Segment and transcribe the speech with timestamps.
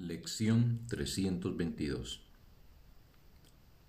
[0.00, 2.22] Lección 322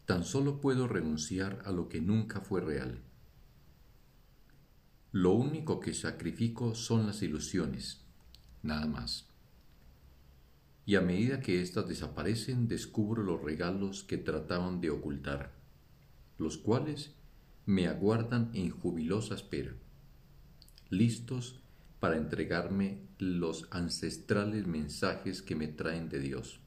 [0.07, 2.97] Tan solo puedo renunciar a lo que nunca fue real.
[5.11, 8.01] Lo único que sacrifico son las ilusiones,
[8.63, 9.27] nada más.
[10.87, 15.53] Y a medida que éstas desaparecen, descubro los regalos que trataban de ocultar,
[16.39, 17.11] los cuales
[17.67, 19.75] me aguardan en jubilosa espera,
[20.89, 21.59] listos
[21.99, 26.61] para entregarme los ancestrales mensajes que me traen de Dios.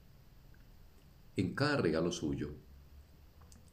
[1.37, 2.55] En cada regalo suyo,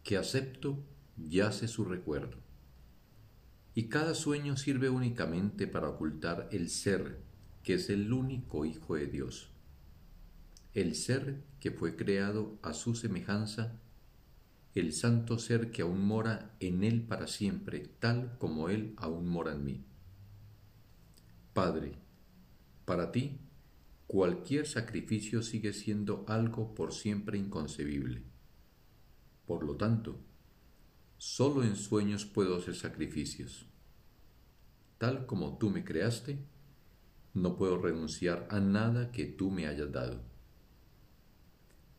[0.04, 0.84] que acepto,
[1.18, 2.38] yace su recuerdo.
[3.76, 7.20] Y cada sueño sirve únicamente para ocultar el ser,
[7.64, 9.52] que es el único Hijo de Dios.
[10.74, 13.80] El ser que fue creado a su semejanza,
[14.76, 19.54] el santo ser que aún mora en Él para siempre, tal como Él aún mora
[19.54, 19.86] en mí.
[21.60, 21.92] Padre,
[22.86, 23.38] para ti,
[24.08, 28.24] cualquier sacrificio sigue siendo algo por siempre inconcebible.
[29.46, 30.22] Por lo tanto,
[31.18, 33.66] solo en sueños puedo hacer sacrificios.
[35.00, 36.40] Tal como tú me creaste,
[37.34, 40.22] no puedo renunciar a nada que tú me hayas dado.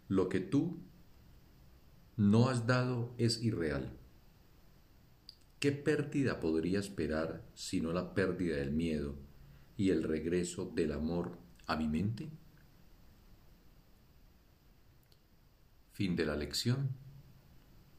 [0.08, 0.80] Lo que tú
[2.16, 3.92] no has dado es irreal.
[5.58, 9.28] ¿Qué pérdida podría esperar sino la pérdida del miedo?
[9.80, 12.28] Y el regreso del amor a mi mente?
[15.92, 16.90] Fin de la lección.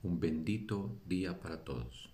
[0.04, 2.14] Un bendito día para todos.